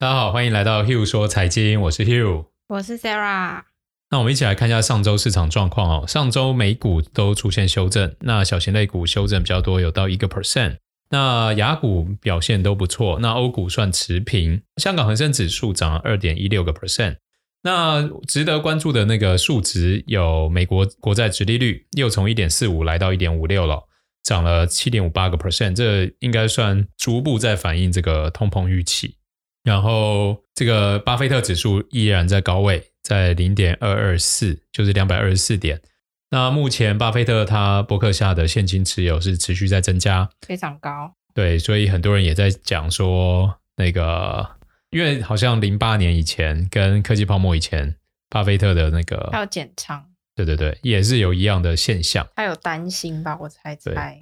[0.00, 3.64] 大家好，欢迎来到 Hugh 说财经，我是 Hugh，我是 Sarah。
[4.10, 6.06] 那我们一起来看一下上周市场状况哦。
[6.06, 10.78] 上周美股都出现修正，那小型类股修正比较多，有到一个 percent。
[11.10, 14.62] 那雅股表现都不错，那欧股算持平。
[14.78, 17.16] 香港恒生指数涨了二点一六个 percent。
[17.62, 23.86] 那值得关注的那个数值有美国国债殖利率又从一点四五来到一点五六了，
[24.22, 29.16] 涨了七点五八个 percent，这应该算逐步在反映这个通膨预期。
[29.62, 35.80] 然后这个巴菲特指数依然在高位，在零点二二四，就是两百二十四点。
[36.30, 41.14] 那目前巴菲特他博客下的现金持有是持续在增加，非常高。
[41.34, 44.58] 对，所以很多人也在讲说那个。
[44.90, 47.94] 因为好像零八年以前跟科技泡沫以前，
[48.28, 50.04] 巴菲特的那个他有减仓，
[50.34, 52.26] 对对对，也是有一样的现象。
[52.34, 53.38] 他有担心吧？
[53.40, 54.18] 我猜猜。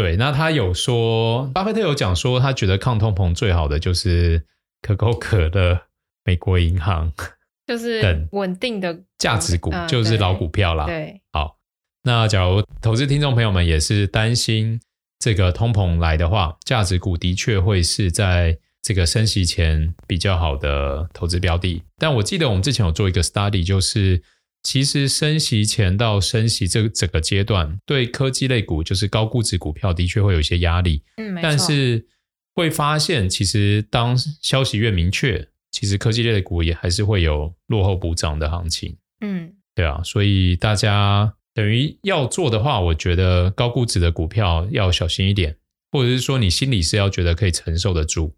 [0.00, 4.44] 对，那他有说，巴菲特有讲说，他觉得抗通膨最好的就是
[4.80, 5.76] 可口可乐、
[6.24, 7.12] 美国银行，
[7.66, 10.86] 就是稳定的价值股，就是老股票啦。
[10.86, 11.56] 对，好，
[12.04, 14.80] 那假如投资听众朋友们也是担心
[15.18, 18.56] 这个通膨来的话，价值股的确会是在。
[18.80, 24.22] 这个升息前比较好的投资标的，但我记得我们之前有做一个 study，就是
[24.62, 31.02] 其实升息前到升息这个整个阶段，对科技类股就是高估值股票的确会有一些压力。
[31.16, 31.38] 嗯。
[31.42, 32.06] 但是
[32.54, 38.96] 会发现，其实当消息越明确，其实科技类的股也还是会有落后补涨的行情。
[39.20, 45.56] 嗯，对啊，所以大家等于要做的话，我觉得高估值的股票要小心一点，
[45.92, 48.34] 或者是说你心里是要觉得可以承受得住。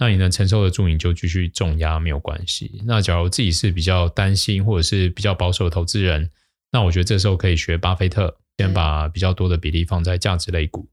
[0.00, 2.80] 那你能承受得住，你就继续重压没有关系。
[2.86, 6.30] 那假如自己是比较担心或者是比较保守的投资人，
[6.72, 10.88] 那我觉得这时候可以学巴菲特，先把比较多的比例放在价值类股。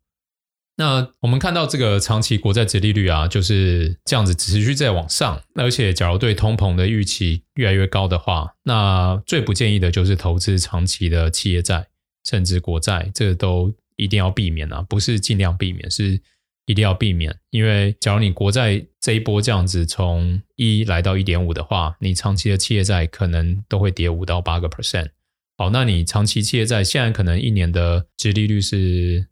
[0.76, 5.42] 那我们看到这个长期国债殖利率啊，就是这样子持续在往上。
[5.56, 11.88] 而且假如对通膨的预期越来越高的话，那最不建议的就是投资长期的企业债，
[12.26, 16.20] 甚至国债，这个都一定要避免啊，不是尽量避免，是。
[16.68, 25.10] 一定要避免，因为假如你国债这一波这样子从一来到一点五的话，你长期的企业债可能都会跌五到八个 percent。
[25.58, 29.28] 好，那你长期企业债现在可能一年的殖利率是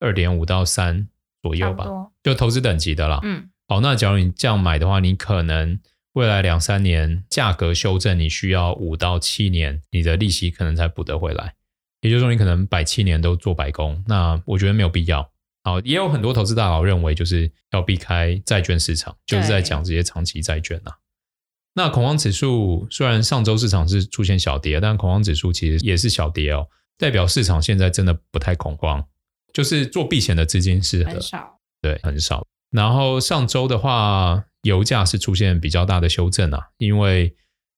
[0.00, 1.08] 二点五到三
[1.42, 1.86] 左右吧，
[2.22, 3.20] 就投资等级的啦。
[3.22, 5.80] 嗯，好，那假如你这样买的话，你可能
[6.12, 11.54] 未来两三年价格修正，你需要五到七年，你的利息可能才补得回来。
[12.02, 15.30] 也就是说，你可能摆七年都做白工，那我觉得没有必要。
[15.62, 20.92] 好，也有很多投资大佬认为，就是要避开债券市场，就是在讲这些长期债券呐。
[21.74, 26.66] 那恐慌指数虽然上周市场是出现小跌，但恐慌指数其实也是小跌哦，
[26.98, 29.04] 代表市场现在真的不太恐慌，
[29.52, 32.44] 就是做避险的资金是很少，对，很少。
[32.70, 37.34] 然后上周的话，油价是出现比较大的修正啊，因为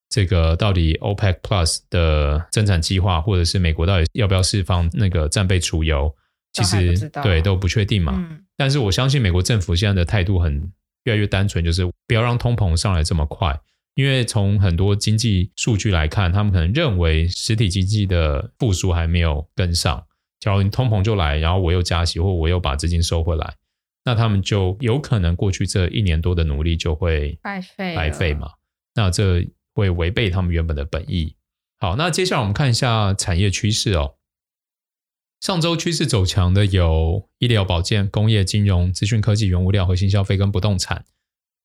[0.08, 6.14] 这个到底 OPEC Plus 的增产计划，或者是美国到底要不要释放那个战备储油？
[6.52, 10.70] 其实对都不确定嘛，嗯，但是我相信美国政府现在的态度很
[11.04, 13.58] 越来越单纯，就是不要让通膨上来这么快。
[13.94, 20.02] 因为从很多经济数据来看，他们可能认为实体经济的复苏还没有跟上。
[20.40, 23.54] 假如你通膨就来，然后我又加息，或我又把资金收回来，
[24.04, 28.50] 那他们就有可能过去这一年多的努力就会白费白费嘛。
[28.94, 31.36] 那这会违背他们原本的本意。
[31.78, 34.14] 好，那接下来我们看一下产业趋势哦。
[35.42, 41.04] 上周趋势走强的有医疗保健、工业、金融、资讯科技、原物料、核心消费跟不动产，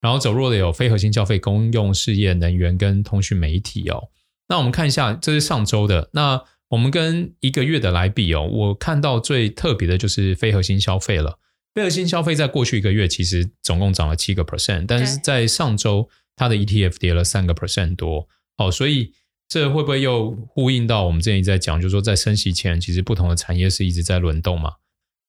[0.01, 4.09] 然后走弱的有非核心消费、公用事业、能源跟通讯媒体哦。
[4.49, 6.09] 那我们看一下，这是上周的。
[6.13, 11.37] 那我们跟一个月的来比哦，我看到最特别的就是非核心消费了。
[11.75, 18.27] 非核心消费在过去一个月其实总共涨了七个 percent，但是在上周它的 ETF 跌了三个 percent 多
[18.57, 19.13] 哦，所以。
[19.49, 24.73] 这会不会又呼应到我们之前一直在讲，就是说在升息前，其实不同的产业是一直在轮动嘛？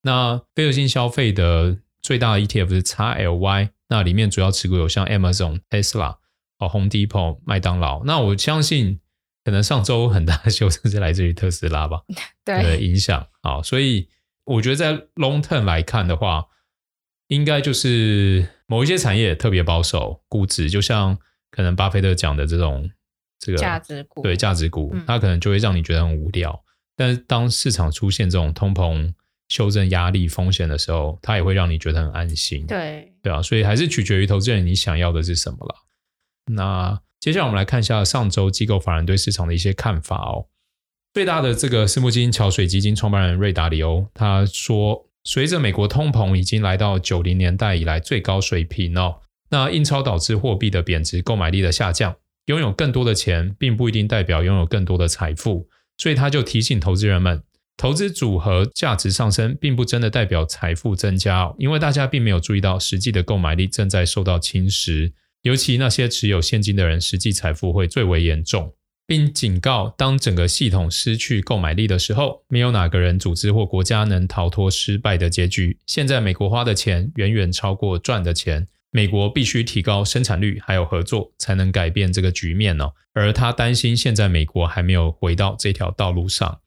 [0.02, 6.16] 那非核心消费的最大的 ETF 是 XLY，那里面主要持股有像 Amazon、Tesla、
[6.58, 8.02] 哦 Home Depot、麦当劳。
[8.04, 8.98] 那我相信，
[9.44, 12.02] 可能上周很大的修正是来自于特斯拉吧？
[12.44, 14.08] 对，的影响啊，所以
[14.44, 16.46] 我觉得在 long term 来看的话，
[17.28, 21.18] 应该就是某一些产业特别保守估值，就像
[21.52, 22.90] 可能巴菲特讲的这种。
[23.38, 26.50] 这个价值股，对价值股，它可能就会让你觉得很无聊。
[26.52, 26.64] 嗯、
[26.96, 29.12] 但是当市场出现这种通膨
[29.48, 32.66] 修正压力风险的时候，它也会让你觉得很安心。
[32.66, 35.74] 对对啊，所以还是取决于投资人你想要的是什么了。
[36.52, 40.46] 那接下来我们来看一下上周机构法人对市场的一些看法哦。
[41.14, 49.20] 最大的这个私募基金桥水基金创办人瑞达里欧他说，随着美国通膨已经来到九零年代以来最高水平哦。
[49.50, 52.14] 那印钞导致货币的贬值，购买力的下降。
[52.48, 55.68] 拥有更多的钱，并不一定代表拥有更多的财富。
[55.98, 57.42] 所以他就提醒投资人们，
[57.76, 65.12] 投资组合价值上升，并不真的代表财富增加哦，因为大家并没有注意到实际的购买力正在受到侵蚀。
[65.42, 68.72] 尤其那些持有现金的人，实际财富会最为严重，
[69.06, 75.78] 并警告：当整个系统失去购买力的时候，没有哪个人、组织或国家能逃脱失败的结局。
[75.86, 82.92] 现在美国花的钱远远超过赚的钱，美国必须提高生产率，还有合作，才能改变这个局面哦。
[83.12, 86.60] 而他担心，现在美国还没有回到这条道路上。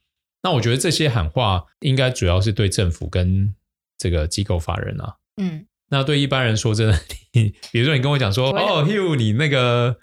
[0.43, 3.53] 那我觉得这些喊话应该主要是对政府跟
[3.97, 5.15] 这个机构法人啊。
[5.41, 5.65] 嗯。
[5.89, 6.97] 那对一般人说真的，
[7.33, 9.97] 你比如说你跟我讲说，哦，Hugh，你那个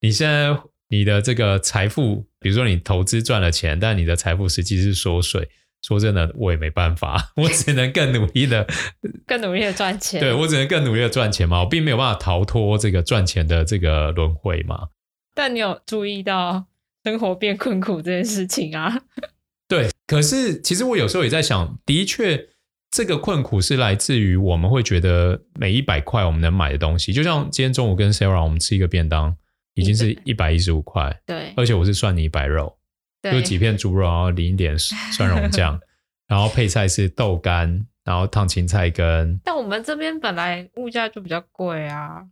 [0.00, 5.48] 你现在你的这个财富，比如说你投资赚了钱，但你的财富实际是缩水。
[5.82, 8.66] 说真的，我也没办法，我只能更努力的、
[9.26, 10.20] 更努力的赚钱。
[10.20, 14.88] 对，我只能更努力的赚钱嘛，我并没有办法逃脱这个赚钱的这个轮回嘛。
[15.34, 16.64] 但你有注意到
[17.04, 19.02] 生活变困苦这件事情啊？
[19.68, 22.48] 对，可是其实我有时候也在想，的确。
[22.94, 29.34] 这个困苦是来自于我们会觉得每一百块我们能买的东西，就像今天中午跟 Sarah 我们吃一个便当，
[29.72, 32.76] 已经是一百一十五块，对，而且我是算你一百肉，
[33.22, 35.78] 就几片猪肉，然后淋一点 蒜蓉酱，
[36.26, 39.40] 然后配菜是豆干，然后烫青菜根。
[39.44, 42.22] 但我们这边本来物价就比较贵啊，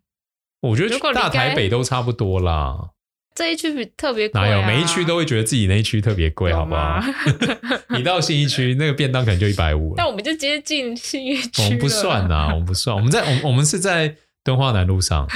[0.60, 2.90] 我觉得大台北都差不多啦。
[3.32, 4.60] 这一区特别贵，哪有？
[4.62, 7.00] 每一区都会觉得自己那一区特别贵，好不好？
[7.96, 9.94] 你到信义区， 那个便当可能就一百五。
[9.96, 12.94] 但我们就接近信义区，我们不算呐，我们不算。
[12.94, 15.28] 我们在，我我们是在敦化南路上，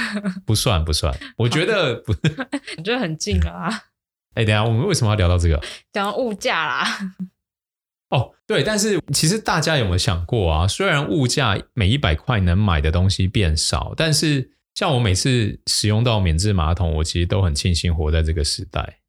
[0.45, 1.17] 不算不算。
[1.37, 2.13] 我觉得不，
[2.77, 3.69] 我觉得很近啊。
[4.35, 5.61] 哎，等下，我们为什么要聊到这个？
[5.91, 6.85] 讲到物价啦。
[8.11, 10.67] 哦，对，但是其实大家有没有想过啊？
[10.67, 14.51] 虽然物价每一百块能买的东西变少，但是。
[14.75, 18.99] 像我每次使用到免治马桶，我其实都很庆幸活在这个时代。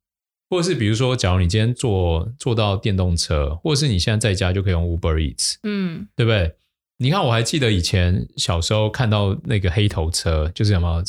[0.49, 6.55] 或者是比如说，假如你今天坐坐到电动车，或者是你现在在家就可以用 Uber Eats，嗯，对不对？
[6.99, 11.03] 你看，我还记得以前小时候看到那个黑头车，就是什么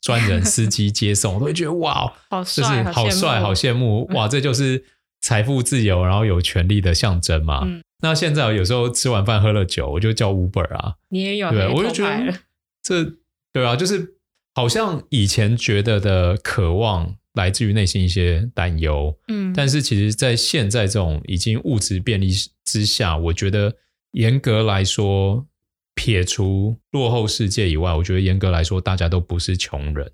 [0.00, 4.84] 专人司机接送，我都会觉得哇， 好帅，就是好帅，好羡慕，哇，这就是
[5.20, 7.62] 财富自由，然后有权利的象征嘛。
[7.64, 12.34] 嗯，那现在有时候吃完饭喝了酒，我就叫 Uber 啊，你也有，对，我就觉得
[12.82, 13.14] 这。
[13.52, 14.14] 对啊，就是
[14.54, 22.30] 好像以前觉得的渴望来自于内心一些担忧，嗯，但是其实，在现在这种已经物质便利
[22.64, 23.74] 之下，我觉得
[24.12, 25.46] 严格来说，
[25.94, 30.12] 撇除落后世界以外，我觉得严格来说，大家都不是穷人，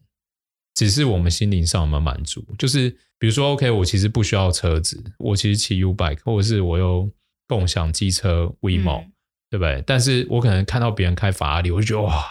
[0.74, 2.44] 只是我们心灵上有没有满足。
[2.58, 7.10] 就是比如说，OK，我其实不需要车子，我其实骑 U-Bike，或者是我有
[7.46, 9.12] 共享机车 WeMo，嗯，
[9.50, 9.82] 对不对？
[9.86, 12.24] 但是我可能看到别人开法拉利，我就觉得哇。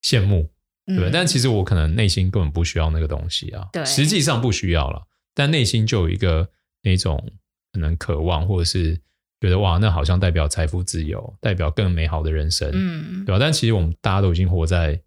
[0.00, 0.48] 羡慕，
[0.86, 3.68] 对，嗯、但其实我可能内心根本不需要那个东西啊。
[3.72, 5.02] 对，实际上不需要了，
[5.34, 6.48] 但内心就有一个
[6.82, 7.32] 那种
[7.72, 8.98] 可能渴望，或者是
[9.40, 13.38] 觉得哇，那好像代表财富自由，代表更美好的人生，嗯，对吧？
[13.38, 15.00] 但其实我们大家都已经活在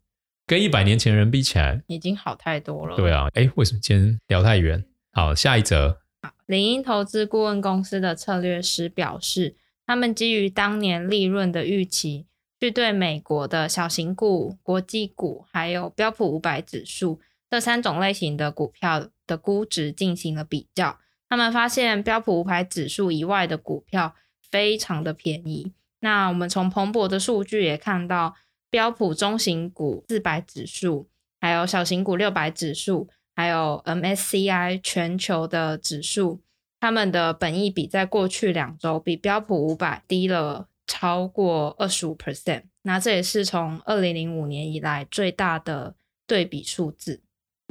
[0.47, 2.95] 跟一百年前人比起来，已经好太多了。
[2.95, 4.83] 对啊，哎，为什么今天聊太远？
[5.11, 5.99] 好，下一则。
[6.45, 9.55] 领英投资顾问公司的策略师表示，
[9.85, 12.27] 他们基于当年利润的预期。
[12.59, 24.13] 去对美国的小型股、国际股，还有标普五百指数这三种类型的股票的估值进行了比较，他们发现标普五百指数以外的股票
[24.51, 25.71] 非常的便宜。
[26.01, 28.35] 那我们从彭博的数据也看到，
[28.69, 31.07] 标普中型股四百指数，
[31.39, 36.41] 还有小型股六百指数，还有 MSCI 全球的指数，
[36.79, 40.67] 他们的本益比在过去两周比标普五百低了。
[40.87, 45.95] 超过二十五 percent，那这也是从二零零五年以来最大的
[46.27, 47.21] 对比数字。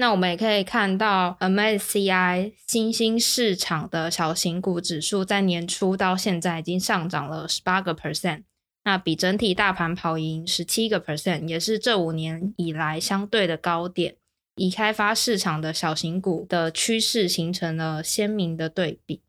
[0.00, 8.44] 那我们也可以看到，MSCI 新兴市场的小型股指数在年初到现在已经上涨了十八个 percent，
[8.84, 14.16] 那比整体大盘跑赢十七个 percent，也是这五年以来相对的高点。
[14.56, 19.20] 已开发市场的小型股的趋势形成了鲜明的对比。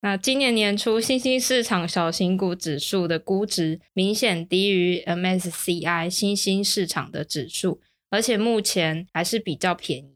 [0.00, 7.80] 那今年年初，新兴市场小型股指数的估值明显低于 MSCI 新兴市场的指数，
[8.10, 10.15] 而且目前还是比较便宜。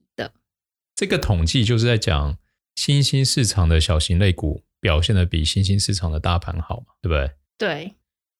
[1.00, 2.36] 这个统计就是在讲
[2.74, 7.32] 新兴市场的小型类股表现的比新兴市场的大盘好嘛，对不对？
[7.56, 7.94] 对。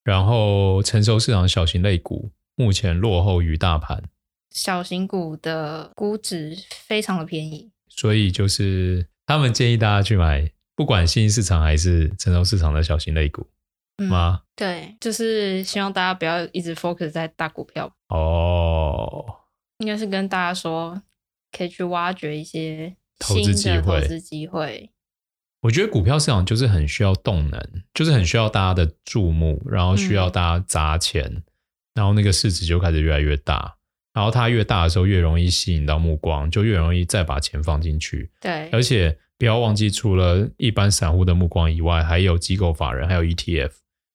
[0.05, 4.03] 然后成熟市场小型类股目前落后于大盘，
[4.51, 10.53] 小型股的估值非常的便宜，所以就是他们建议大家去买。
[10.77, 13.47] 不管新兴市场还是成熟市场的小型类股，
[13.97, 14.43] 嗯、吗？
[14.55, 17.91] 对，就是希望大家不要一直 focus 在大股票。
[18.09, 19.25] 哦，
[19.79, 21.03] 应该是跟大家说，
[21.57, 24.01] 可以去挖掘一些投资机会。
[24.01, 24.91] 投资机会。
[25.63, 27.61] 我觉得股票市场就是很需要动能，
[27.93, 31.43] 就是很需要大家的注目，然后需要大家砸钱，嗯、
[31.95, 33.77] 然后那个市值就开始越来越大。
[34.13, 38.29] 然后它越大的时候，越容易吸引到目光，就越容易再把钱放进去。
[38.41, 43.71] 对，而且不要忘记，除了一般散户的目光以外，还有机构法人，还有 ETF。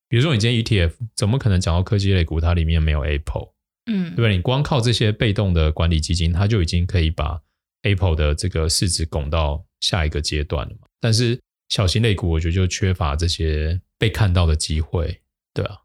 [0.09, 3.53] 比如说，你今天 ETF 怎么可能讲到科技类股，它里面没有 Apple？
[3.85, 4.35] 嗯，对不对？
[4.35, 7.41] 你光靠这些被动的管理基金，它就已经可以把
[7.83, 10.87] Apple 的这个市值拱到下一个阶段了嘛。
[10.99, 11.39] 但是
[11.69, 15.21] 小型类股，我觉得就缺乏这些被看到的机会，
[15.53, 15.77] 对啊。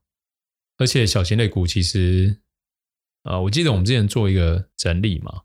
[0.78, 2.38] 而且小型类股其实。
[3.23, 5.42] 啊、呃，我记得我们之前做一个整理嘛，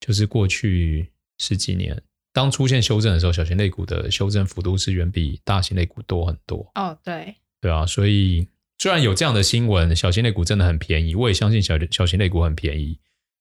[0.00, 6.70] 就是过去十几年，当出现修正的时候，小型类股的修正幅度是远比大型类股多很多。
[6.74, 8.46] 哦，对，对啊，所以
[8.78, 12.98] 虽然有这样的新闻，小型类股真的很便宜，我也相信小小型类股很便宜。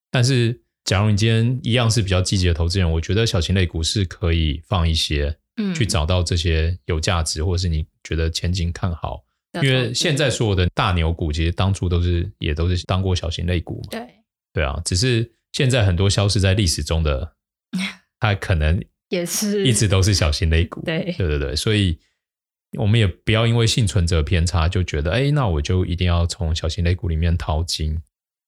[0.09, 9.23] 但是，假如你今天一样是比较积极的投资人，我觉得小型类股是可以放一些，嗯，去找到这些有价值，或者是你觉得前景看好。
[9.61, 13.87] 因为现在所有的大牛股，其实当初都是也都是当过小型类股嘛。
[13.91, 14.05] 对
[14.51, 17.35] 对啊，只是现在很多消失在历史中的，
[18.19, 20.81] 它可能也是一直都是小型类股。
[20.83, 21.97] 对对对对，所以
[22.77, 28.01] 我们也不要因为幸存者偏差就觉得，哎，那我就一定要从小型类股里面淘金。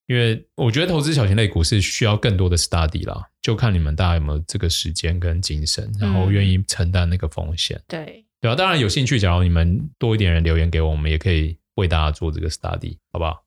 [0.08, 7.78] 因为我觉得投资小型类股是需要更多的 study 啦，就看你们大家有没有这个时间跟精神，然后愿意承担那个风险。
[7.78, 8.26] 嗯、对。
[8.40, 9.20] 对啊，当然有兴趣。
[9.20, 13.44] 假如你们多一点人留言给我，我们也可以为大家做这个 study，好不好？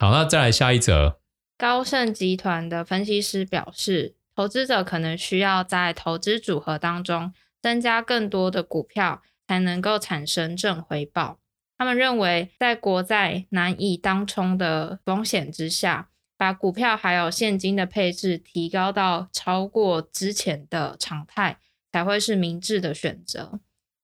[0.00, 1.20] 好，那再来下一则。
[1.56, 11.38] 高盛集团的分析师表示，投资者可能需要在投资组合当中增加更多的股票，才能够产生正回报。
[11.76, 21.58] 他们认为，在国债难以当冲的风险之下，把股票还有现金的配置提高到超过之前的常态，
[21.92, 23.58] 才会是明智的选择。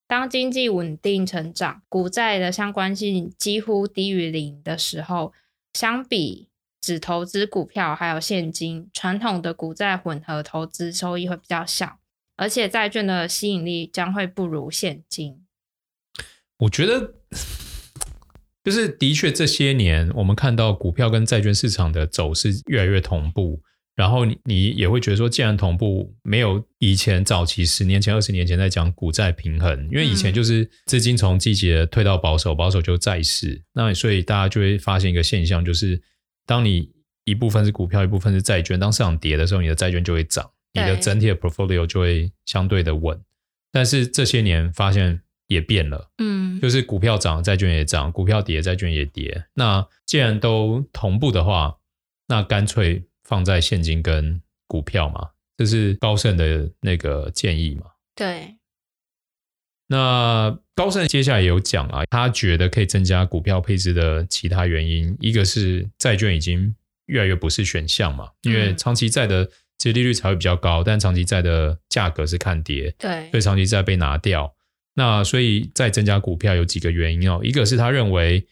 [0.09, 5.33] 当经济稳定成长，股债的相关性几乎低于零的时候，
[5.73, 6.49] 相比
[6.81, 12.00] 只投资股票还有现金，传统的股债混合投资收益会比较小，
[12.41, 15.37] 而且债券的吸引力将会不如现金。
[16.61, 17.13] 我觉得，
[18.65, 23.61] 就是的确这些年我们看到股票跟债券市场的走势越来越同步。
[23.95, 36.01] 然后你你也会觉得说，既然同步没有以前早期十年前、二十年前在讲股债平衡，因为以前就是资金从积极的退到保守，保守就债市，那所以大家就会发现一个现象，就是
[36.47, 36.91] 当你
[37.25, 43.21] 一部分是股票，一部分是债券，当市场跌的时候，你的债券就会涨，你的整体的 portfolio 就会相对的稳。
[43.73, 49.47] 但是这些年发现也变了，嗯，就是股票涨，债券也涨；股票跌，债券也跌。
[49.55, 51.79] 那既然都同步的话，
[52.27, 53.05] 那干脆。
[53.23, 57.87] 放在现金跟股票嘛，这是高盛的那个建议嘛。
[58.17, 58.57] 对。
[59.87, 66.75] 那高盛接下来也有讲啊，他觉得可以增加股票配置的其他原因，一个是债券已经
[67.07, 69.49] 越来越不是选项嘛，因为长期债的
[69.81, 74.55] 殖利率才会比较高，但长期债的价格是看跌，对，所以长期债被拿掉。
[74.95, 78.47] 那所以再增加股票有几个原因哦，一个是他认为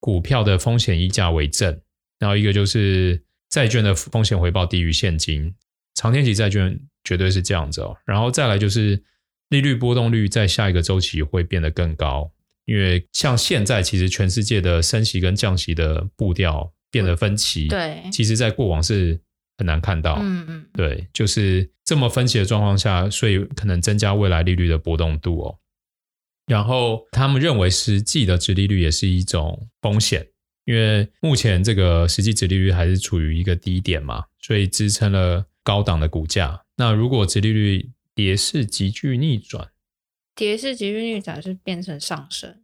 [0.00, 1.80] 股票的风险溢价为正，
[2.18, 3.22] 然后一个就是。
[3.50, 5.52] 债券的风险回报低于现金，
[5.96, 7.96] 长天期债券绝对是这样子哦。
[8.06, 9.02] 然后再来就是
[9.48, 12.30] 利率波动率在下一个周期会变得更高，
[12.64, 19.18] 因为像现在其实全世界的升息跟降息的步调变得分歧，对，其实在过往是
[19.60, 25.58] 很难看到，嗯嗯，对，就是这么分歧的状况下，所以可能增加未来利率的波动度哦。
[26.46, 30.26] 然后他们认为实际的殖利率也是一种风险。
[30.64, 36.64] 因为目前这个实际殖利率还是处于一个低点嘛，所以支撑了高档的股价。
[36.76, 39.68] 那如果殖利率跌势急剧逆转，
[40.34, 42.62] 跌势急剧逆转是变成上升，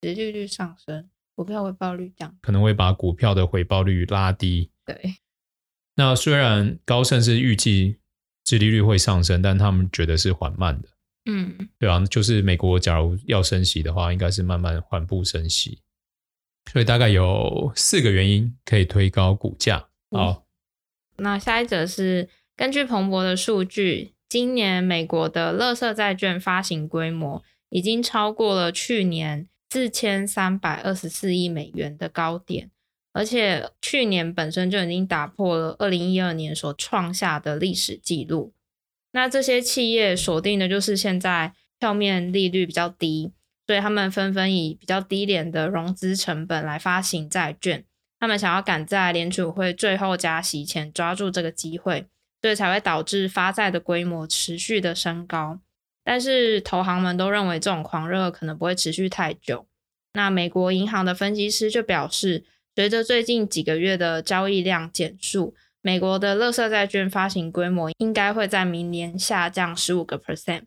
[0.00, 4.70] 殖利率上升，股票回报率降，可能会把股票的回报率拉低。
[4.84, 4.96] 对。
[5.94, 7.98] 那虽然高盛是预计
[8.44, 10.88] 殖利率会上升，但他们觉得是缓慢的。
[11.26, 15.80] 嗯，对啊，就是美国假如要升息的话，应该是慢慢缓步升息。
[16.72, 19.88] 所以大概有四个原因可以推高股价。
[20.10, 20.44] 好，
[21.18, 32.71] 那下一则是根据彭博的数据，今年美国的垃圾债券发行规模已经超过了去年四千三百二十四亿美元的高点，
[33.12, 38.52] 而且去年本身就已经打破了二零一二年所创下的历史记录。
[39.12, 43.32] 那这些企业锁定的就是现在票面利率比较低。
[43.64, 47.84] 所以他们纷纷以比较低廉的融资成本来发行债券，
[48.18, 52.04] 他们想要赶在联储会最后加息前抓住这个机会，
[52.42, 55.60] 所以才会导致发债的规模持续的升高。
[56.02, 59.64] 但是投行们都认为这种狂热可能不会持续太久。
[60.14, 70.62] 那美国银行的分析师就表示，随着最近几个月的交易量减速，美国的垃圾债券发行规模应该会在明年下降十五个 percent。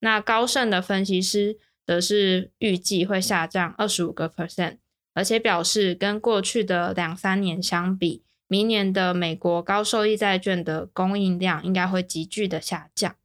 [0.00, 4.76] 那高盛的分析师则是预计会下降二十五个 percent，
[5.14, 13.16] 而且表示跟过去的两三年相比，明年的美国高收益债券的供应量应该会急剧的下降。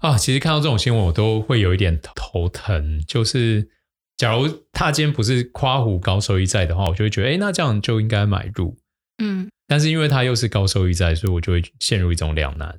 [0.00, 3.00] 啊，其实看到这种新闻，我都会有一点头疼。
[3.06, 3.68] 就是
[4.16, 8.76] 假如他今天不是夸虎高收益债的话，我就会觉得，哎，那这样就应该买入。
[9.22, 12.78] 嗯，但是因为它又是高收益债，所以我就会陷入一种两难。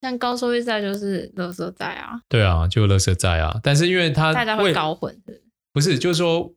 [0.00, 2.20] 但高收益债就是垃圾债啊。
[2.28, 3.58] 对啊，就垃圾债啊。
[3.62, 5.32] 但是因为它大家会搞混的，
[5.72, 6.52] 不是，就是说。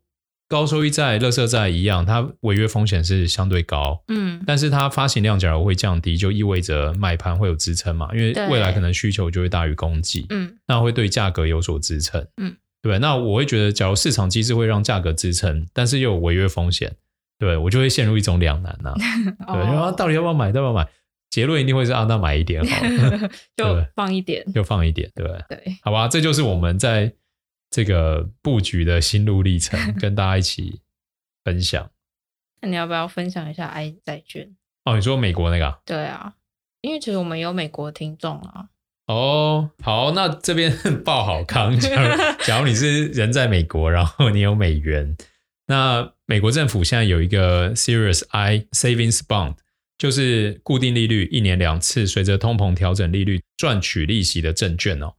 [0.51, 16.95] 高收益债、垃圾债一样，它违约风险是相对高，嗯，但是它发行量假如会降低，就意味着买盘会有支撑嘛，因为未来可能需求就会大于供给，嗯，那会对价格有所支撑，嗯，对，那我会觉得，假如市场机制会让价格支撑，但是又有违约风险，
[17.37, 18.91] 对我就会陷入一种两难 呐、
[19.45, 20.87] 啊，对，然后到底要不要买，要不要买？
[21.29, 27.13] 结论一定会是啊，那买一点好了， 就放一点，就放一点，对， 对，好吧，这就是我们在。
[27.71, 30.81] 这个布局的心路历程，跟大家一起
[31.43, 31.91] 分享。
[32.61, 34.55] 那你要不要分享一下 I 债券？
[34.85, 35.79] 哦，你说美国那个？
[35.85, 36.33] 对啊，
[36.81, 38.69] 因为其实我们有美国听众啊。
[39.09, 40.71] 哦，好，那这边
[41.03, 41.77] 报好康。
[41.81, 45.17] 假如假如你是人在美国，然后你有美元，
[45.67, 49.55] 那美国政府现在有一个 Series I Savings Bond，
[49.97, 55.15] 就是固定利率一年两次，随着通膨调整利率赚取利息的证券哦。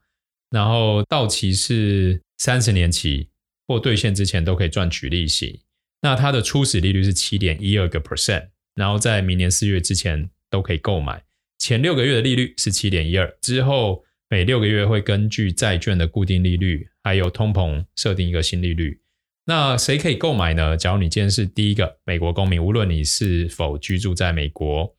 [0.50, 2.22] 然后到期是。
[2.42, 3.28] 三十年期
[3.68, 5.60] 或兑现之前都可以赚取利息，
[6.00, 11.22] 那它的初始利率是七点一二个 percent，然后在明年四月之前都可以购买。
[11.60, 19.00] 前六个月的利率是七点一二，之后每六个月会根据债券的固定利率还有通膨设定一个新利率。
[19.44, 20.76] 那谁可以购买呢？
[20.76, 24.92] 假如你今天是第一个美国公民，无论你是否居住在美国，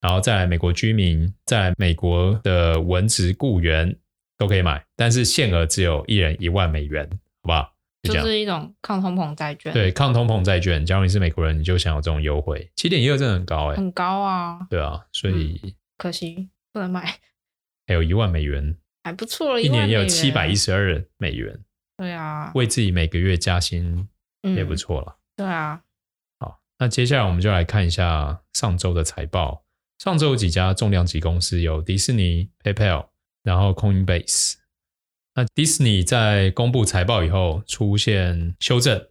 [0.00, 3.96] 然后再来美国居民，在美国的文职雇员。
[4.40, 7.04] 都可以买，但是限额只有一人一万美元，
[7.42, 7.74] 好不好？
[8.04, 9.72] 就，是一种抗通膨债券。
[9.72, 10.86] 对，抗通膨债券。
[10.86, 14.60] 假如你是美国人，你就享有这种优惠，七点一二真的很高哎、欸，很高啊。
[14.70, 17.18] 对啊，所以、嗯、可惜不能买。
[17.86, 21.62] 还有一万美元， 还不错了，一年也有七百一十二美元。
[21.98, 24.08] 对啊，为自己每个月加薪
[24.56, 25.18] 也不错了、嗯。
[25.36, 25.82] 对啊，
[26.38, 29.66] 好，那接下来我们就来看一下上周的财报。
[29.98, 33.08] 上周有几家重量级公司有迪士尼、PayPal。
[33.44, 34.56] 然后 Coinbase，
[35.34, 39.08] 那 Disney 在公布财报以后出现修正，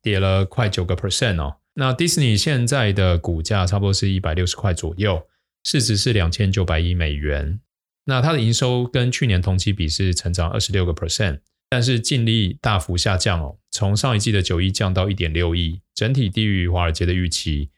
[0.00, 1.56] 跌了快九个 percent 哦。
[1.74, 5.26] 那 Disney 现在的股价差不多是一百六十块左右，
[5.64, 7.60] 市值是两千九百亿美元。
[8.06, 17.70] 那它的营收跟去年同期比是成长二十六个 percent，但是净利大幅下降哦，从上一季的九亿降到一点六亿，整体低于华尔街的预期，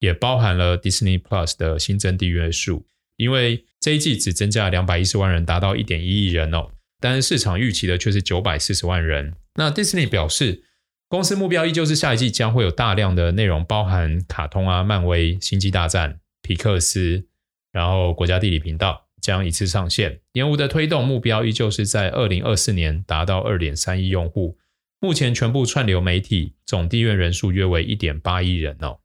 [0.00, 2.86] 也包含了 Disney Plus 的新增订阅数。
[3.16, 6.70] 因为这一季只增加了两百一十万人，达到一点一亿人哦，
[7.00, 9.34] 但是市场预期的却是九百四十万人。
[9.54, 10.64] 那 Disney 表示，
[11.08, 17.26] 公司目标依旧是下一季将会有大量的内容，包含卡通啊、漫威、星际大战、皮克斯，
[17.72, 20.20] 然后国家地理频道将一次上线。
[20.32, 24.56] 业务的推动目标依旧是在二零二四年达到二点三亿用户。
[25.00, 29.00] 目前全部串流媒体总订阅人数约为一点八亿人哦，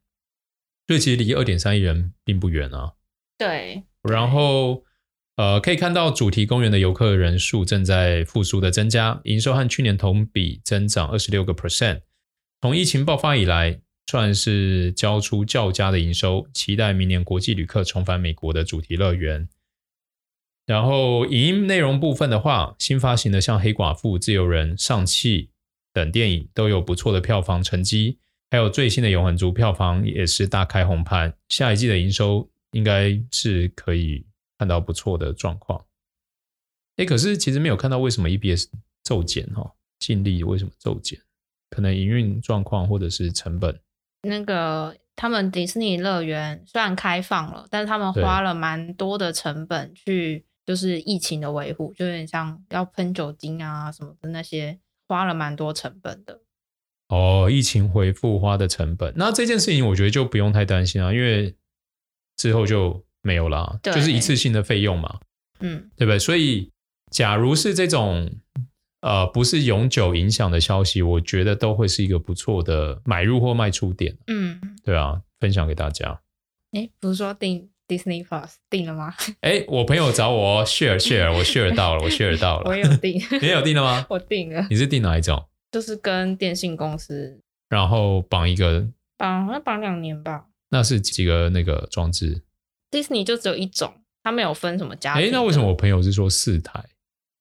[0.86, 2.92] 所以其实离二点三亿人并不远啊。
[3.36, 3.82] 对。
[4.02, 4.84] 然后，
[5.36, 12.00] 呃，可以看到主题公园的游客人数正在复苏的增加，营收和去年同比增长二十六个 percent。
[12.62, 13.80] 从疫情爆发以来，
[14.12, 19.48] 算是交出较佳的营收，期待明年国际旅客重返美国的主题乐园。
[20.66, 25.44] 然后，影音内容部分的话，新发行的像《黑寡妇》《自由人》《上汽》
[25.94, 28.18] 等电影都有不错的票房成绩，
[28.50, 32.46] 还有最新的《永恒族》票房也是大开红盘，下一季的营收。
[32.72, 34.26] 应该是可以
[34.58, 35.82] 看到不错的状况。
[36.96, 38.66] 哎，可是其实没有看到为什么 EBS
[39.04, 41.18] 骤减哈，净利为什么骤减？
[41.70, 43.80] 可能营运状况或者是成本。
[44.22, 56.40] 那个他们迪士尼乐园虽然开放了，但是他们花了蛮多的成本去，就是疫情的维护，就有点像要喷酒精啊什么的那些，花了蛮多成本的。
[57.08, 61.54] 哦，疫情回复花的成本，那这件事情我觉得就不用太担心啊，因为。
[62.34, 65.20] 之后就没有了，就是一次性的费用嘛，
[65.60, 66.18] 嗯，对不对？
[66.18, 66.72] 所以，
[67.10, 68.28] 假如是这种
[69.02, 76.20] 呃不是永久影响的消息，我觉得都会是一个不错的买入或卖出点，嗯，对啊，分享给大家。
[76.72, 79.14] 哎，不是说订 Disney Plus 订了吗？
[79.42, 82.64] 哎，我朋友找我 share share，我 share 到了，我 share 到了。
[82.70, 84.06] 我有订， 你有订了吗？
[84.08, 84.66] 我订了。
[84.70, 85.44] 你是订哪一种？
[85.70, 88.86] 就是跟电信公司，然后绑一个
[89.18, 90.46] 绑，好像绑两年吧。
[90.70, 92.42] 那是几个那个装置
[92.90, 95.24] ？Disney 就只有一种，它没有分什么家庭。
[95.26, 96.82] 哎，那为什么我朋友是说四台？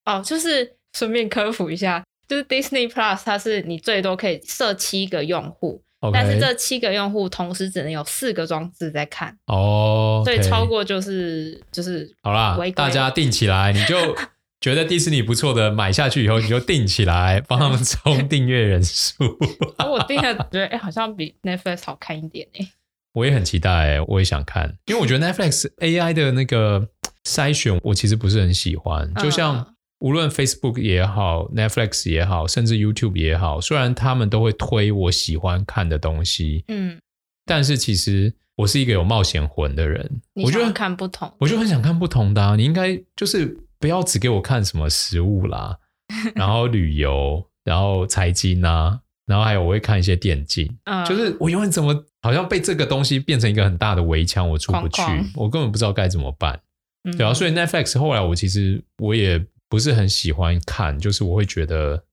[0.06, 5.84] 哦，就是顺便科普一下，就是 Disney Plus 它是你最多可以设七个用户。
[6.12, 10.26] 但是这七个用户同时只能有四个装置在看哦，oh.
[10.26, 14.18] 所以超过就是就是好啦，大家定起来，你就
[14.60, 19.24] 觉得迪士尼不错的买下去以后，你就定起来，帮他们冲订阅人数。
[19.78, 22.68] 我订了，觉得哎，好像比 Netflix 好看一点哎。
[23.14, 26.88] 我也很期待，我也想看，因为我觉得 Netflix AI 的那个
[27.26, 29.76] 筛选，我其实不是很喜欢，就像。
[30.02, 30.08] Uh.
[30.08, 37.00] 无论 Facebook 也好，Netflix 也好，甚至 YouTube 也好，虽然他们都会推我喜欢看的东西，嗯，
[37.46, 42.56] 但是其实我是一个有冒险魂的人，我就想看不同，我就很想看不同的啊。
[42.56, 45.78] 你应该就是不要只给我看什么食物啦，
[46.34, 55.02] 然后旅游，然后财经啊，然后还有我会看一些电竞，嗯，就是我永远怎么好像被这个东西变成一个很大的围墙，我出不去，
[55.36, 56.60] 我根本不知道该怎么办。
[57.04, 59.46] 嗯，对啊，所以 Netflix 后来我其实我也。
[59.72, 62.04] 不是很喜欢看，就是我会觉得，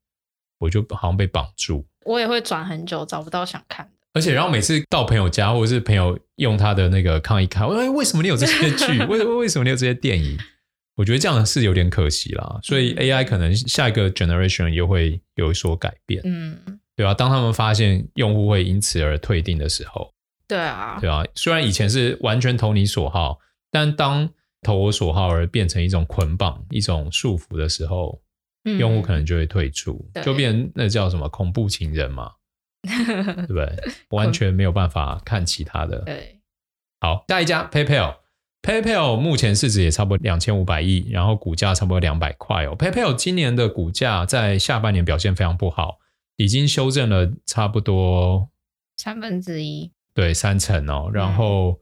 [0.61, 1.85] 我就好像被绑住。
[2.05, 3.93] 我也会转很久，找不到想看的。
[4.15, 8.99] 而且，然后每次到朋友家，或者是朋友用他的那个抗议看，我说：“为什么你有这些剧？
[9.07, 10.39] 为为什么你有这些电影？”
[10.95, 12.61] 我觉得这样是有点可惜啦。
[12.63, 16.57] 所以 AI 可能下一个 generation 又会有所改变，嗯，
[16.95, 17.13] 对吧？
[17.13, 20.13] 当他们发现用户会因此而退订的时候，
[20.47, 21.25] 对啊，对啊。
[21.35, 23.39] 虽然以前是完全投你所好，
[23.71, 24.29] 但当
[24.63, 28.21] 投我所好而变成一种捆绑、一种束缚的时候，
[28.65, 32.33] 嗯、用户可能就会退出，就变成那叫什么恐怖情人嘛，
[32.83, 33.77] 对不对？
[34.11, 36.01] 完全没有办法看其他的。
[36.01, 36.41] 对，
[37.01, 42.77] 好，下一家 PayPal，PayPal 目前市值也差不多两千五百亿，然后股价差不多两百块哦。
[42.77, 45.99] PayPal 今年的股价在下半年表现非常不好，
[46.37, 48.51] 已经修正了差不多
[48.97, 51.79] 三分之一，对，三成哦，然后。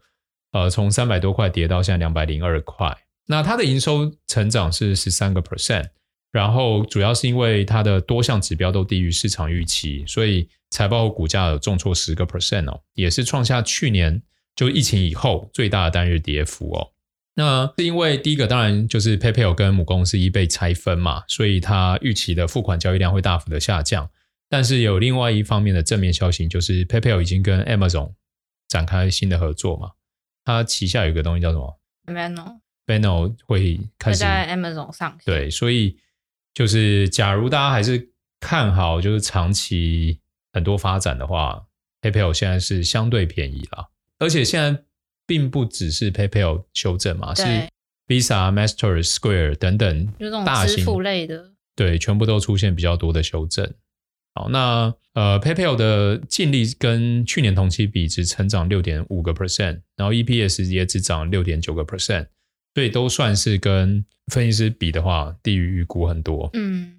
[0.52, 5.86] 呃，从三百多块跌到现在两百零二块，那它的营收成长是十三个 percent，
[6.32, 14.22] 然后主要是因为它的多项指标都低于市场预期，所以财报和股价有重挫十个 percent 哦，也是创下去年
[14.54, 16.92] 就疫情以后最大的单日跌幅哦。
[17.34, 24.08] 那是因为第一个当然就是 PayPal 跟母公司一被拆分嘛，所以它预期的付款交易量会大幅的下降，
[24.48, 28.14] 但是有另外一方面的正面消息，就是 PayPal 已经跟 Amazon
[28.68, 29.90] 展开新的合作嘛。
[30.46, 35.18] 它旗下有一个东西叫什么？Venmo，Venmo 会开始在 Amazon 上。
[35.24, 35.98] 对，所以
[36.54, 40.20] 就是假如大家还是看好就是长期
[40.52, 41.66] 很多发展的话
[42.00, 43.88] ，PayPal 现在是相对便宜啦。
[44.18, 44.84] 而且现在
[45.26, 47.42] 并不只是 PayPal 修正嘛，是
[48.06, 50.06] Visa、Master、Square 等等
[50.44, 53.74] 大型支付类的，对，全部都出现比较多的修正。
[54.36, 62.26] 好，那呃，PayPal 的净利跟去年同期比只成长六点五个 percent，然后 EPS 也只涨六点九个 percent，
[62.74, 66.50] 所以都算是跟分析师比的话低于预估很多。
[66.52, 66.98] 嗯，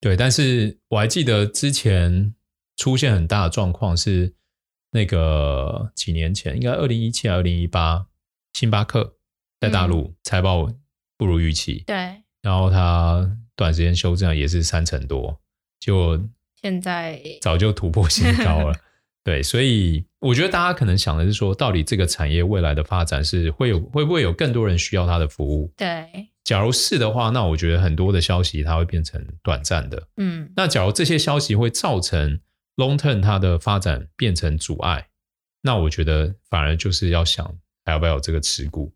[0.00, 2.34] 对，但是我还记得之前
[2.76, 4.34] 出现很大的状况是
[4.90, 8.08] 那个几年前，应该二零一七、二零一八，
[8.54, 9.14] 星巴克
[9.60, 10.68] 在大陆财报
[11.16, 11.94] 不如预期，对，
[12.42, 15.40] 然后它短时间修正也是三成多，
[15.78, 16.20] 就。
[16.60, 18.74] 现在早就突破新高了，
[19.22, 25.72] 对，所以我觉得大家可能想的是说，到底这个产业未来的发展是会有会不会有更多人需要它的服务？
[25.76, 32.40] 对，假如是的话，那我觉得很多的消息它会变成短暂的，嗯，那假如这些消息会造成
[32.76, 35.06] long term 它的发展变成阻碍，
[35.62, 37.46] 那我觉得反而就是要想
[37.84, 38.92] 还要不要有这个持股？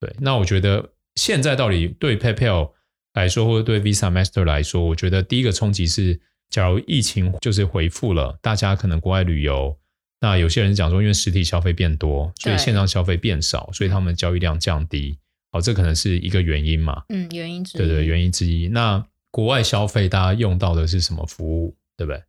[0.00, 2.72] 对，那我觉得现在到底对 PayPal
[3.12, 6.20] 来说，或者对 Visa、Master 来说，我觉得第一个冲击是。
[6.54, 9.76] 假如疫情就是回复了，大家可能国外旅游，
[10.20, 15.18] 那有些人讲说，因为实体消费变多，所以线上消费变少，所以他们交易量降低。
[15.50, 17.02] 哦，这可能是一个原因嘛？
[17.08, 17.78] 嗯，原因之一。
[17.78, 18.68] 对对，原因之一。
[18.68, 21.76] 那国外消费大家用到的是什么服务？
[21.96, 22.22] 对不对？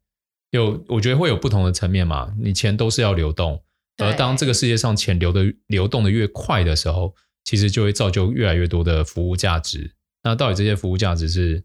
[0.49, 2.33] 有，我觉得会有不同的层面嘛。
[2.41, 3.61] 你钱都是要流动，
[3.97, 9.93] 而当这个世界上钱流的流动的越快的时候，其实就会造就越来越多的服务价值。
[10.23, 11.63] 那到底这些服务价值是？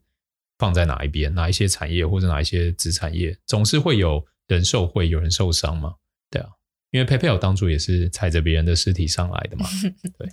[0.60, 1.34] 放在哪一边？
[1.34, 5.94] 哪一些产业或者哪一些子产业，总是会有人受贿，有人受伤嘛？
[6.30, 6.48] 对啊，
[6.90, 9.66] 因为 PayPal 当初也是踩着别人的尸体上来的嘛。
[10.18, 10.28] 对，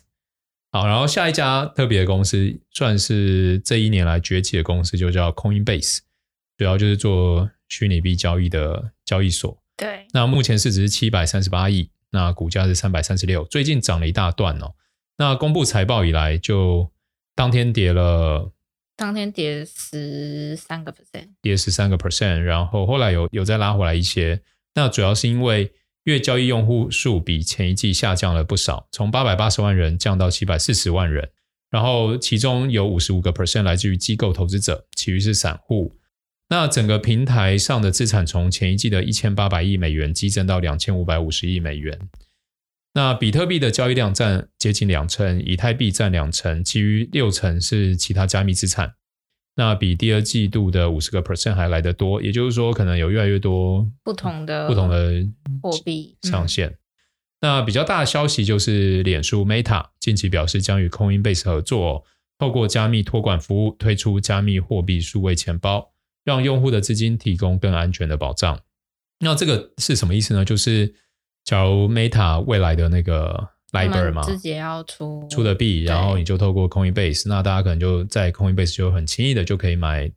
[0.72, 6.00] 好，然后下一家特别的公司，算是这一年来崛起的公司，就叫 Coinbase，
[6.58, 9.58] 主要就是做虚拟币交易的交易所。
[9.78, 14.74] 对，那目前市值是七百三十八亿，那股价是三百三十六，最近涨了一大段哦。
[15.18, 16.92] 那公布财报以来，就
[17.34, 18.52] 当天跌了，
[18.98, 24.42] 当天跌十三个 percent，跌十三个 percent，然后后来有有再拉回来一些。
[24.74, 25.72] 那主要是因为
[26.06, 31.30] 月交易用户数比前一季下降了不少，从八百八十万人降到七百四十万人，
[31.70, 35.96] 然后其中有五十五个 percent 来自于机构投资者，其余是散户。
[36.50, 42.00] 那整个平台上的资产从前一季的一千八百亿美元激增到两千五百五十亿美元。
[42.98, 48.96] 那比特币的交易量占接近两成，以太币占两成，其余六成是其他加密资产。
[49.56, 55.24] 那比第二季度的五十个 percent 还来得多，也就是说，可能有越来越多不同的不同的
[55.62, 56.76] 货币上线。
[57.40, 62.04] 那比较大的消息就是，脸书 Meta 近期表示将与 Coinbase 合作，
[62.40, 65.92] 透过加密托管服务推出加密货币数位钱包，
[66.24, 68.60] 让用户的资金提供更安全的保障。
[69.20, 70.44] 那这个是什么意思呢？
[70.44, 70.96] 就是
[71.48, 80.12] 假如 Meta 未来的那个 Libra 嘛，自己要出出的币，然后你就透过 Coinbase，那大家可能就在 Coinbase 就很轻易的就可以买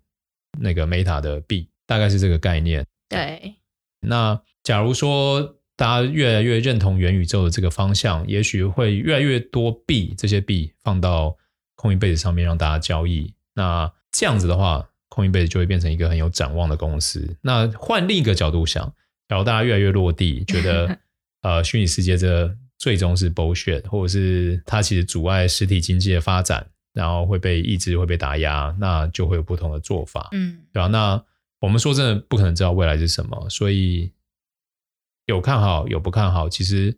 [0.59, 2.85] 那个 Meta 的币，大概是这个概念。
[3.09, 3.55] 对。
[4.01, 11.37] 那假如说大家越来越认同元宇宙的这个方向，也许会越来越多币，这些币放到
[11.77, 13.33] Coinbase 上面让大家交易。
[13.55, 17.37] 那这样子的话，Coinbase 就会变成一个很有展望的公司。
[17.41, 18.93] 那换另一个角度想，
[19.29, 20.99] 假如大家越来越落地，觉得。
[21.43, 30.87] 呃，虚拟世界这最终是 bullshit，或者是它其实阻碍实体经济的发展，然后会被抑制、会被打压，那就会有不同的做法，嗯，对吧？
[30.89, 31.23] 那
[31.61, 34.13] 我们说真的不可能知道未来是什么，所以
[35.27, 36.97] 有看好有不看好，其实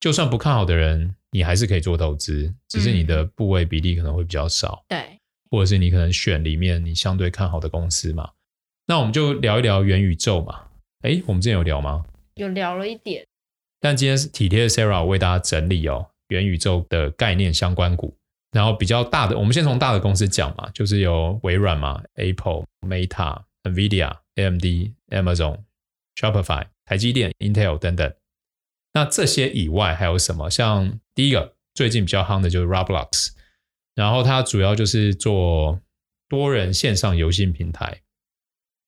[0.00, 5.18] 就算不看好的人，你还是可以做投资，只是你的部位比例可能会比较少，对，
[5.50, 8.30] 或者是你可能选里面你相对看好的公司嘛。
[8.86, 10.62] 那我们就聊一聊元宇宙嘛。
[11.02, 12.04] 哎，我们之前有聊吗？
[12.34, 13.24] 有聊了一点。
[13.80, 18.14] 但今天是体贴的 Sarah 为大家整理哦，元宇宙的概念相关股，
[18.52, 25.60] 然后比较大的，我们先从大的公司讲嘛，就是有微软嘛，Apple、Meta、NVIDIA、AMD、Amazon、
[26.14, 28.12] Shopify、台积电、Intel 等等。
[28.92, 30.50] 那这些以外还有什么？
[30.50, 33.30] 像第一个最近比较夯的就是 Roblox，
[33.94, 35.80] 然后它主要就是做
[36.28, 38.02] 多人线上游戏平台。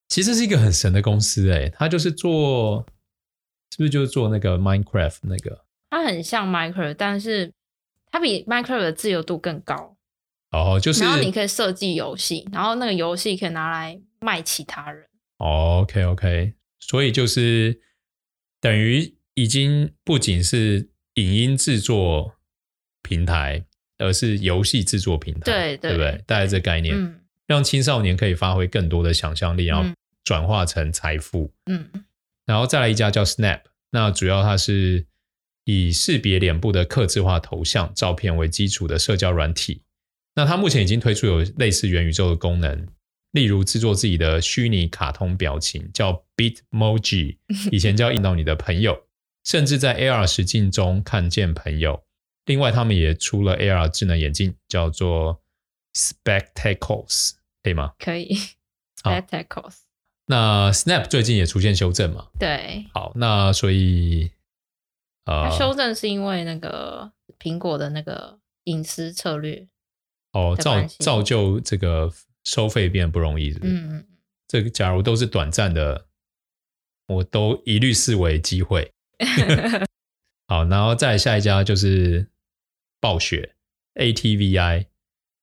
[0.09, 2.87] 其实是一个很神的公司诶，它就是做。
[3.72, 5.64] 是不是就是做那个 Minecraft 那个？
[5.88, 7.50] 它很像 Minecraft，但是
[8.11, 9.96] 它比 Minecraft 的自由度更高。
[10.50, 11.02] 哦，就是。
[11.02, 15.06] 然后你可以设计游戏，然后那个游戏可以拿来卖其他人。
[15.38, 17.80] 哦，OK OK，所以就是
[18.61, 22.35] 等于已经不仅是影音制作
[23.02, 23.64] 平台，
[23.96, 26.22] 而是游戏制作平台，对对，对？
[26.26, 29.88] 大概这概念，嗯，让青少年可以发挥更多的想象力，然后
[30.22, 31.88] 转化成财富，嗯。
[32.46, 35.07] 然后再来一家叫 Snap，那主要它是
[35.64, 39.83] 以识别脸部的客制化头像照片为基础的社交软体。
[40.35, 42.88] 那它目前已经推出有类似元宇宙的功能，
[43.33, 47.38] 例如制作自己的虚拟卡通表情，叫 Bitmoji，
[47.70, 49.07] 以前叫引导你的朋友，
[49.44, 52.02] 甚至在 AR 实境中看见朋友。
[52.46, 55.42] 另外，他们也出了 AR 智能眼镜，叫做
[55.94, 57.92] Spectacles，可以吗？
[57.98, 58.37] 可以
[59.00, 59.76] ，Spectacles。
[60.33, 62.29] 那 Snap 最近也出现修正嘛？
[62.38, 64.31] 对，好，那所以，
[65.27, 69.68] 呃，修正是因为那个苹果的那个隐私策略
[70.33, 72.11] 哦，造造就这个
[72.45, 73.73] 收费变不容易是不是？
[73.75, 74.07] 嗯嗯，
[74.49, 76.07] 这个假如都是短暂的，
[77.09, 78.90] 我都一律视为机会。
[80.49, 82.31] 好，然后再下一家就是
[83.01, 83.55] 暴雪
[83.97, 84.87] ATVI，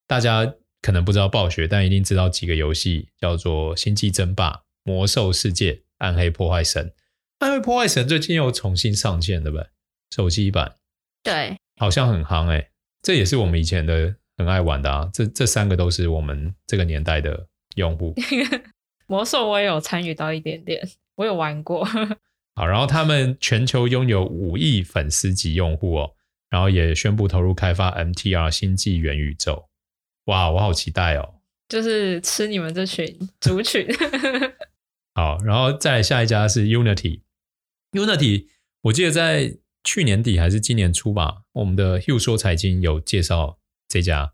[0.08, 4.52] 大家可能不知道暴雪，但一定知道几个游戏，叫做《星际争霸》。
[4.84, 6.94] 魔兽世界、暗黑破坏神、
[7.40, 9.68] 暗黑破坏神最近又重新上线，对不对？
[10.12, 10.76] 手机版，
[11.24, 12.70] 对，好像很夯诶。
[13.02, 15.10] 这也是我们以前的很爱玩的啊。
[15.14, 18.14] 这这三个都是我们这个年代的用户。
[19.08, 21.86] 魔兽我也有参与到一点点，我有玩过。
[22.56, 26.12] 好，然后他们全球拥有五亿粉丝级用户哦，
[26.50, 29.70] 然后也宣布投入开发 MTR 星际元宇宙。
[30.26, 31.36] 哇，我好期待哦！
[31.70, 33.88] 就是吃你们这群 族群。
[35.16, 37.22] 好，然后再下一家是 Unity。
[37.94, 38.48] Unity，
[38.82, 44.34] 我记得在去年底还是今年初吧，我们的 Hugh 说财经有介绍这家。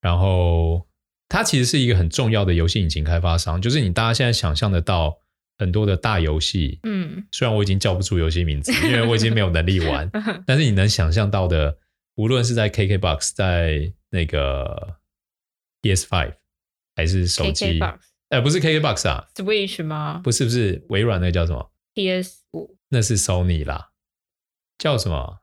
[0.00, 0.86] 然后
[1.28, 5.18] 它其实是一个很重要的游戏引擎开发商，就是你大家现在想象得到
[5.58, 10.08] 很多的大游戏，嗯，虽然我已经叫不出游戏名字，因为我已经没有能力玩，
[10.46, 11.78] 但是你能想象到的，
[12.14, 14.98] 无论是在 KKBOX，在那个
[15.82, 16.34] PS5
[16.98, 17.78] 还是手机。
[18.30, 20.20] 哎，不是 KKBOX 啊，Switch 吗？
[20.24, 23.90] 不是，不是微软那个叫什么？PS 五，那是 Sony 啦。
[24.78, 25.38] 叫什么？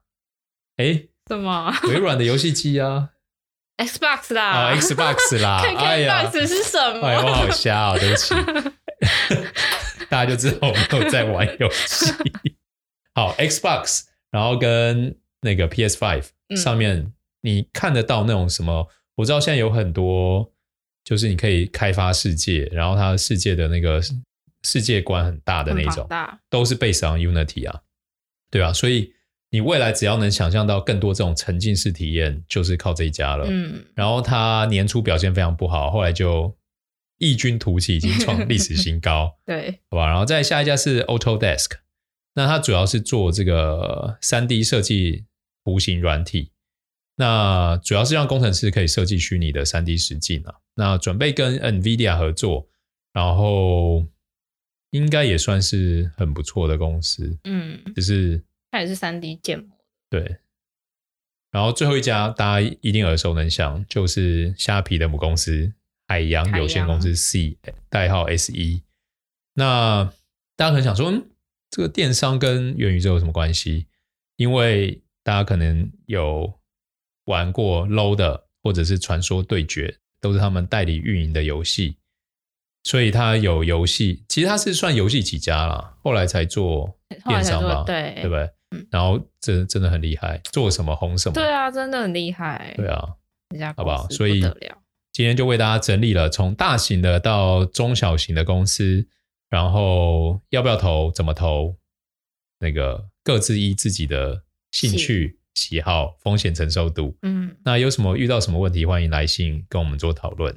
[0.76, 1.72] 哎，什么？
[1.84, 3.08] 微软的游戏机啊，
[3.78, 7.06] Xbox 啦，啊、 oh,，Xbox 啦，，KKBox 是什么？
[7.08, 8.34] 哎，我好瞎啊、哦，对不起，
[10.10, 12.12] 大家就知道我没有在玩游戏。
[13.14, 18.88] 好，Xbox，然后跟那个 PS Five 上面，嗯、你看得到那种什么？
[19.16, 20.52] 我知道现在有很多，
[21.06, 24.02] 就是你可以开发世界，然后它世界的那个
[24.64, 26.04] 世界观很大的那种，
[26.50, 27.80] 都是 based on Unity 啊，
[28.50, 28.72] 对吧、啊？
[28.72, 29.12] 所以
[29.50, 33.46] 你未来只要能想象到更多这种沉浸式体验，就是靠这一家了。
[33.48, 36.52] 嗯，然后它年初表现非常不好，后来就
[37.18, 39.38] 异军突起，已经创历史新高。
[39.46, 40.08] 对，好吧。
[40.08, 41.70] 然后再下一家是 Autodesk，
[42.34, 45.26] 那它主要是做这个三 D 设计
[45.64, 46.50] 图形软体。
[47.18, 50.54] 那主要是让工程师可以设计虚拟的三 D 实境啊。
[50.74, 52.68] 那准备跟 NVIDIA 合作，
[53.14, 54.06] 然后
[54.90, 57.38] 应该也算是很不错的公司。
[57.44, 59.66] 嗯，就是它也是三 D 建模。
[60.10, 60.36] 对。
[61.50, 65.72] 然后最后一家大家一定耳熟能详，就是虾皮的母公司
[66.08, 67.56] 海洋有限公司 C
[67.88, 68.82] 代号 SE。
[69.54, 70.12] 那
[70.54, 71.30] 大家可能想说，嗯，
[71.70, 73.86] 这个电商跟元宇宙有什么关系？
[74.36, 76.55] 因为大家可能有。
[77.26, 81.98] 玩过 low 的，或者是传说对决，都是他们代理运营的游戏，
[82.82, 88.14] 所以他有游戏，其实他是算游戏起家啦，后来才做电商吧，对。
[88.16, 88.50] 对不对？
[88.72, 93.00] 嗯、然后真真的很厉害，做什么红什么，对啊，真的很厉害，对啊，
[93.76, 94.08] 好不好？
[94.10, 94.40] 所以
[95.12, 99.06] 今天就为大家整理了从大型的到中小型的公司，
[99.48, 101.76] 然后要不要投，怎么投，
[102.58, 105.35] 那个各自依自己的兴趣。
[105.56, 110.54] 喜好、风险承受度，嗯，那有什么遇到什么问题，欢迎来信跟我们做讨论，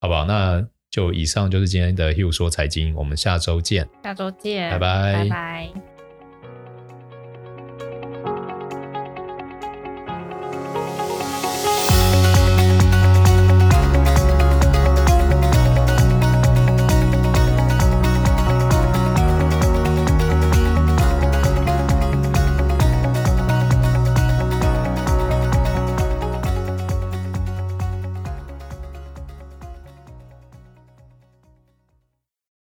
[0.00, 0.24] 好不好？
[0.26, 5.93] 那就以上就是今天的 Hugh 说财经，我们下周见，下周见，拜拜，拜拜。